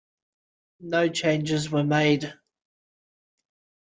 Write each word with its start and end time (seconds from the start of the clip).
No 0.79 1.09
changes 1.09 1.69
were 1.69 1.83
made. 1.83 2.33